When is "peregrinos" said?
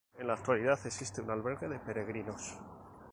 1.77-2.55